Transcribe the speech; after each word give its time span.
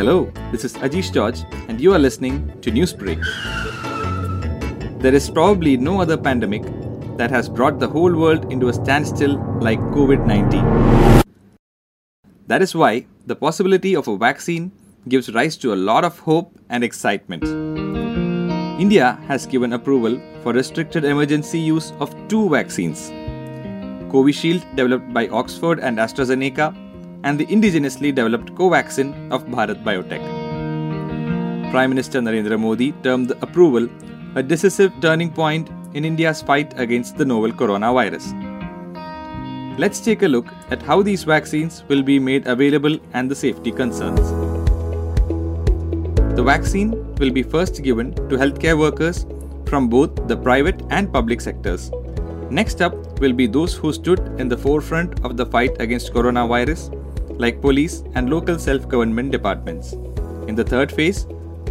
Hello, 0.00 0.32
this 0.50 0.64
is 0.64 0.72
Ajish 0.76 1.12
George, 1.12 1.40
and 1.68 1.78
you 1.78 1.92
are 1.92 1.98
listening 1.98 2.58
to 2.62 2.70
News 2.70 2.94
Brake. 2.94 3.20
There 4.98 5.14
is 5.14 5.28
probably 5.28 5.76
no 5.76 6.00
other 6.00 6.16
pandemic 6.16 6.62
that 7.18 7.30
has 7.30 7.50
brought 7.50 7.78
the 7.78 7.86
whole 7.86 8.14
world 8.14 8.50
into 8.50 8.70
a 8.70 8.72
standstill 8.72 9.36
like 9.60 9.78
COVID 9.96 10.24
19. 10.24 11.22
That 12.46 12.62
is 12.62 12.74
why 12.74 13.04
the 13.26 13.36
possibility 13.36 13.94
of 13.94 14.08
a 14.08 14.16
vaccine 14.16 14.72
gives 15.06 15.30
rise 15.34 15.58
to 15.58 15.74
a 15.74 15.82
lot 15.90 16.06
of 16.06 16.18
hope 16.20 16.58
and 16.70 16.82
excitement. 16.82 17.44
India 18.80 19.18
has 19.28 19.44
given 19.44 19.74
approval 19.74 20.18
for 20.42 20.54
restricted 20.54 21.04
emergency 21.04 21.60
use 21.60 21.92
of 22.00 22.16
two 22.28 22.48
vaccines 22.48 23.10
Covishield, 24.10 24.64
developed 24.76 25.12
by 25.12 25.28
Oxford 25.28 25.78
and 25.78 25.98
AstraZeneca, 25.98 26.74
and 27.24 27.38
the 27.38 27.46
indigenously 27.46 28.14
developed 28.14 28.54
Covaxin 28.54 29.30
of 29.30 29.44
Bharat 29.46 29.82
Biotech. 29.84 30.22
Prime 31.70 31.90
Minister 31.90 32.20
Narendra 32.20 32.58
Modi 32.58 32.92
termed 33.02 33.28
the 33.28 33.42
approval 33.42 33.88
a 34.36 34.42
decisive 34.42 34.92
turning 35.00 35.30
point 35.32 35.70
in 35.94 36.04
India's 36.04 36.40
fight 36.40 36.72
against 36.78 37.16
the 37.16 37.24
novel 37.24 37.52
coronavirus. 37.52 38.34
Let's 39.78 40.00
take 40.00 40.22
a 40.22 40.28
look 40.28 40.46
at 40.70 40.82
how 40.82 41.02
these 41.02 41.24
vaccines 41.24 41.84
will 41.88 42.02
be 42.02 42.18
made 42.18 42.46
available 42.46 42.98
and 43.12 43.30
the 43.30 43.34
safety 43.34 43.72
concerns. 43.72 44.20
The 46.36 46.42
vaccine 46.42 46.90
will 47.16 47.30
be 47.30 47.42
first 47.42 47.82
given 47.82 48.14
to 48.28 48.36
healthcare 48.36 48.78
workers 48.78 49.26
from 49.66 49.88
both 49.88 50.28
the 50.28 50.36
private 50.36 50.82
and 50.90 51.12
public 51.12 51.40
sectors. 51.40 51.90
Next 52.50 52.82
up 52.82 53.20
will 53.20 53.32
be 53.32 53.46
those 53.46 53.74
who 53.74 53.92
stood 53.92 54.20
in 54.40 54.48
the 54.48 54.56
forefront 54.56 55.24
of 55.24 55.36
the 55.36 55.46
fight 55.46 55.80
against 55.80 56.12
coronavirus, 56.12 56.90
like 57.40 57.60
police 57.60 58.02
and 58.14 58.30
local 58.30 58.58
self 58.58 58.86
government 58.88 59.32
departments. 59.32 59.92
In 60.48 60.54
the 60.54 60.64
third 60.64 60.92
phase, 60.92 61.26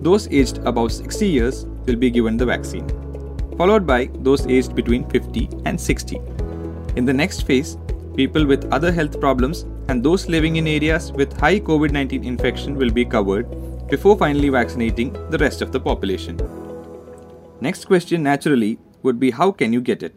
those 0.00 0.28
aged 0.28 0.58
above 0.70 0.92
60 0.92 1.26
years 1.26 1.64
will 1.86 1.96
be 1.96 2.10
given 2.10 2.36
the 2.36 2.46
vaccine, 2.46 2.88
followed 3.56 3.86
by 3.86 4.10
those 4.28 4.46
aged 4.46 4.74
between 4.74 5.08
50 5.08 5.48
and 5.64 5.80
60. 5.80 6.16
In 6.96 7.04
the 7.04 7.12
next 7.12 7.46
phase, 7.46 7.76
people 8.16 8.44
with 8.44 8.70
other 8.72 8.92
health 8.92 9.20
problems 9.20 9.64
and 9.88 10.02
those 10.02 10.28
living 10.28 10.56
in 10.56 10.66
areas 10.66 11.12
with 11.12 11.38
high 11.38 11.60
COVID 11.60 11.92
19 11.92 12.24
infection 12.24 12.76
will 12.76 12.90
be 12.90 13.04
covered 13.04 13.46
before 13.88 14.16
finally 14.18 14.48
vaccinating 14.48 15.12
the 15.30 15.38
rest 15.38 15.62
of 15.62 15.70
the 15.70 15.80
population. 15.80 16.36
Next 17.60 17.84
question 17.84 18.22
naturally 18.22 18.78
would 19.02 19.20
be 19.20 19.30
how 19.30 19.50
can 19.52 19.72
you 19.72 19.80
get 19.80 20.02
it? 20.02 20.16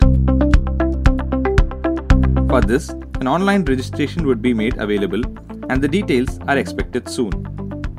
For 2.50 2.62
this, 2.62 2.94
an 3.26 3.30
online 3.30 3.64
registration 3.66 4.28
would 4.28 4.40
be 4.40 4.54
made 4.54 4.78
available 4.78 5.23
and 5.72 5.81
the 5.81 5.88
details 5.88 6.38
are 6.48 6.59
expected 6.59 7.09
soon. 7.09 7.31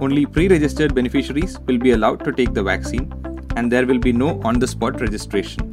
Only 0.01 0.25
pre 0.25 0.47
registered 0.47 0.95
beneficiaries 0.95 1.59
will 1.67 1.79
be 1.79 1.91
allowed 1.95 2.23
to 2.27 2.31
take 2.31 2.55
the 2.55 2.63
vaccine 2.63 3.13
and 3.57 3.73
there 3.73 3.87
will 3.87 3.99
be 3.99 4.13
no 4.13 4.41
on 4.43 4.61
the 4.61 4.69
spot 4.69 5.01
registration. 5.01 5.71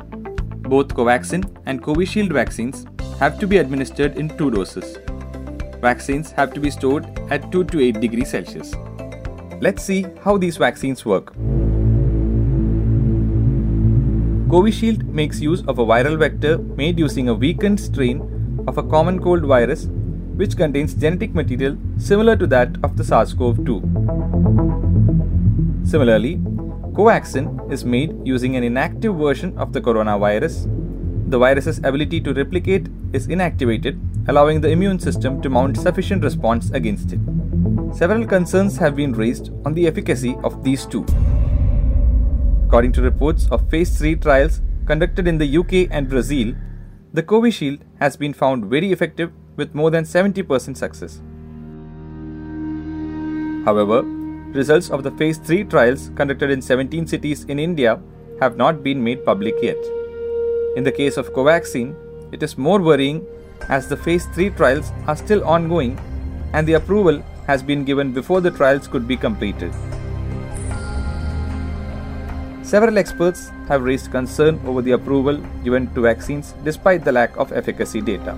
Both 0.73 0.95
Covaxin 0.95 1.45
and 1.67 1.83
Covishield 1.83 2.33
vaccines 2.33 2.87
have 3.19 3.37
to 3.37 3.45
be 3.45 3.59
administered 3.59 4.17
in 4.17 4.35
two 4.39 4.49
doses. 4.49 4.97
Vaccines 5.81 6.31
have 6.31 6.51
to 6.55 6.59
be 6.59 6.71
stored 6.71 7.05
at 7.29 7.51
2 7.51 7.65
to 7.65 7.79
8 7.79 8.01
degrees 8.01 8.31
Celsius. 8.31 8.73
Let's 9.61 9.83
see 9.83 10.07
how 10.23 10.37
these 10.39 10.57
vaccines 10.57 11.05
work. 11.05 11.35
Covishield 14.47 15.03
makes 15.05 15.39
use 15.39 15.63
of 15.67 15.77
a 15.77 15.85
viral 15.85 16.17
vector 16.17 16.57
made 16.57 16.97
using 16.97 17.29
a 17.29 17.35
weakened 17.35 17.79
strain 17.79 18.32
of 18.67 18.77
a 18.77 18.83
common 18.83 19.19
cold 19.21 19.43
virus 19.43 19.85
which 20.41 20.57
contains 20.57 20.93
genetic 20.93 21.33
material 21.33 21.77
similar 21.97 22.35
to 22.35 22.47
that 22.47 22.75
of 22.83 22.97
the 22.97 23.03
SARS 23.03 23.33
CoV 23.33 23.65
2. 23.65 23.81
Similarly, 25.85 26.37
Covaxin 26.93 27.71
is 27.71 27.83
made 27.83 28.15
using 28.25 28.55
an 28.55 28.63
inactive 28.63 29.15
version 29.15 29.57
of 29.57 29.73
the 29.73 29.81
coronavirus. 29.81 30.69
The 31.29 31.37
virus's 31.39 31.79
ability 31.79 32.21
to 32.21 32.33
replicate 32.33 32.87
is 33.13 33.27
inactivated, 33.27 33.99
allowing 34.27 34.61
the 34.61 34.69
immune 34.69 34.99
system 34.99 35.41
to 35.41 35.49
mount 35.49 35.77
sufficient 35.77 36.23
response 36.23 36.69
against 36.71 37.13
it. 37.13 37.19
Several 37.93 38.25
concerns 38.25 38.77
have 38.77 38.95
been 38.95 39.13
raised 39.13 39.51
on 39.65 39.73
the 39.73 39.87
efficacy 39.87 40.35
of 40.43 40.63
these 40.63 40.85
two. 40.85 41.05
According 42.65 42.93
to 42.93 43.01
reports 43.01 43.47
of 43.51 43.69
phase 43.69 43.97
3 43.97 44.15
trials 44.15 44.61
conducted 44.87 45.27
in 45.27 45.37
the 45.37 45.57
UK 45.57 45.87
and 45.91 46.09
Brazil, 46.09 46.55
the 47.13 47.21
Covishield 47.21 47.81
has 47.99 48.17
been 48.17 48.33
found 48.33 48.65
very 48.65 48.91
effective 48.91 49.31
with 49.55 49.75
more 49.75 49.91
than 49.91 50.03
70% 50.03 50.75
success. 50.75 51.21
However, 53.65 54.01
results 54.57 54.89
of 54.89 55.03
the 55.03 55.11
phase 55.11 55.37
3 55.37 55.65
trials 55.65 56.09
conducted 56.15 56.49
in 56.49 56.59
17 56.59 57.05
cities 57.05 57.43
in 57.43 57.59
India 57.59 58.01
have 58.41 58.57
not 58.57 58.83
been 58.83 59.03
made 59.03 59.23
public 59.23 59.53
yet. 59.61 59.77
In 60.75 60.83
the 60.83 60.91
case 60.91 61.17
of 61.17 61.31
Covaxin, 61.33 61.95
it 62.33 62.41
is 62.41 62.57
more 62.57 62.81
worrying 62.81 63.23
as 63.69 63.87
the 63.87 63.95
phase 63.95 64.25
3 64.33 64.49
trials 64.49 64.91
are 65.05 65.15
still 65.15 65.43
ongoing 65.43 65.99
and 66.53 66.67
the 66.67 66.73
approval 66.73 67.23
has 67.45 67.61
been 67.61 67.85
given 67.85 68.11
before 68.11 68.41
the 68.41 68.49
trials 68.49 68.87
could 68.87 69.07
be 69.07 69.15
completed. 69.15 69.71
Several 72.73 72.97
experts 72.97 73.51
have 73.67 73.83
raised 73.83 74.09
concern 74.09 74.59
over 74.65 74.81
the 74.81 74.93
approval 74.93 75.37
given 75.63 75.93
to 75.93 76.01
vaccines 76.01 76.55
despite 76.63 77.03
the 77.05 77.11
lack 77.11 77.37
of 77.37 77.51
efficacy 77.53 78.01
data. 78.01 78.35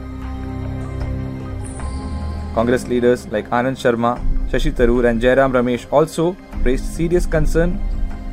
Congress 2.54 2.86
leaders 2.90 3.26
like 3.30 3.50
Anand 3.52 3.80
Sharma, 3.84 4.20
Shashi 4.50 4.74
Tharoor, 4.74 5.10
and 5.10 5.22
Jairam 5.22 5.54
Ramesh 5.54 5.88
also 5.90 6.36
raised 6.64 6.84
serious 6.84 7.26
concern 7.26 7.80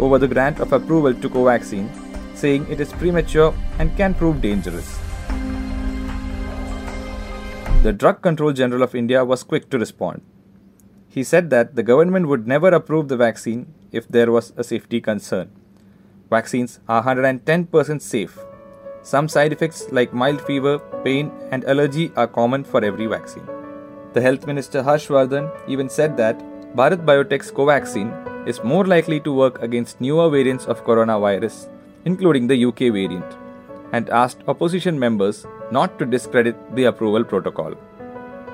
over 0.01 0.19
the 0.19 0.27
grant 0.27 0.59
of 0.59 0.73
approval 0.73 1.15
to 1.15 1.31
Covaxin, 1.31 1.89
saying 2.35 2.67
it 2.69 2.81
is 2.81 2.93
premature 2.95 3.55
and 3.79 3.97
can 3.97 4.13
prove 4.13 4.41
dangerous. 4.41 4.99
The 7.85 7.93
Drug 7.93 8.23
Control 8.23 8.53
General 8.53 8.83
of 8.83 8.97
India 8.97 9.25
was 9.25 9.45
quick 9.45 9.71
to 9.71 9.79
respond. 9.79 10.21
He 11.09 11.23
said 11.23 11.51
that 11.51 11.77
the 11.77 11.85
government 11.85 12.27
would 12.27 12.49
never 12.49 12.71
approve 12.71 13.07
the 13.07 13.17
vaccine 13.17 13.73
if 13.93 14.09
there 14.09 14.33
was 14.33 14.53
a 14.57 14.65
safety 14.65 15.01
concern. 15.01 15.62
Vaccines 16.33 16.81
are 16.89 17.03
110% 17.05 18.01
safe. 18.01 18.39
Some 19.03 19.29
side 19.29 19.53
effects 19.53 19.81
like 19.93 20.15
mild 20.15 20.41
fever, 20.41 20.79
pain, 21.05 21.31
and 21.51 21.65
allergy 21.65 22.11
are 22.17 22.27
common 22.27 22.65
for 22.65 22.83
every 22.83 23.07
vaccine. 23.07 23.47
The 24.15 24.23
Health 24.23 24.47
Minister 24.47 24.83
Harshvardhan 24.83 25.51
even 25.69 25.91
said 25.91 26.17
that 26.17 26.39
Bharat 26.75 27.05
Biotech's 27.05 27.51
Covaxin 27.51 28.09
is 28.49 28.65
more 28.65 28.85
likely 28.87 29.19
to 29.21 29.33
work 29.41 29.61
against 29.63 30.01
newer 30.01 30.31
variants 30.31 30.65
of 30.65 30.85
coronavirus, 30.85 31.69
including 32.07 32.47
the 32.47 32.65
UK 32.69 32.81
variant, 32.99 33.37
and 33.93 34.09
asked 34.09 34.47
opposition 34.49 34.99
members 34.99 35.45
not 35.71 35.99
to 35.99 36.07
discredit 36.07 36.57
the 36.77 36.85
approval 36.85 37.25
protocol. 37.25 37.75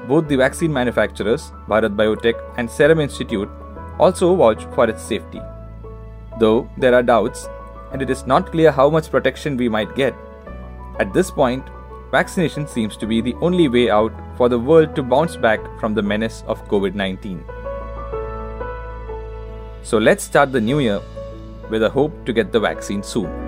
Both 0.09 0.27
the 0.27 0.37
vaccine 0.37 0.73
manufacturers, 0.73 1.53
Bharat 1.69 1.95
Biotech 1.95 2.43
and 2.57 2.69
Serum 2.69 2.99
Institute, 2.99 3.49
also 4.01 4.35
vouch 4.35 4.65
for 4.75 4.89
its 4.91 5.03
safety. 5.03 5.41
Though 6.41 6.69
there 6.77 6.95
are 6.95 7.03
doubts, 7.03 7.49
and 7.93 8.03
it 8.03 8.11
is 8.11 8.27
not 8.27 8.51
clear 8.51 8.71
how 8.71 8.91
much 8.91 9.11
protection 9.11 9.57
we 9.57 9.69
might 9.69 9.95
get. 9.95 10.15
At 10.99 11.13
this 11.13 11.31
point, 11.31 11.65
vaccination 12.11 12.67
seems 12.67 12.97
to 12.97 13.07
be 13.07 13.21
the 13.21 13.35
only 13.41 13.69
way 13.69 13.91
out 13.91 14.13
for 14.37 14.49
the 14.49 14.59
world 14.59 14.95
to 14.97 15.03
bounce 15.03 15.37
back 15.37 15.61
from 15.81 15.95
the 15.95 16.03
menace 16.03 16.43
of 16.47 16.67
COVID 16.69 16.95
19. 16.95 17.45
So 19.83 19.99
let's 19.99 20.25
start 20.25 20.53
the 20.53 20.61
new 20.61 20.81
year 20.81 21.01
with 21.71 21.83
a 21.83 21.91
hope 21.91 22.25
to 22.27 22.33
get 22.33 22.53
the 22.53 22.61
vaccine 22.61 23.03
soon. 23.03 23.48